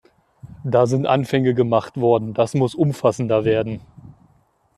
[0.63, 3.81] Da sind Anfänge gemacht worden, das muss umfassender werden.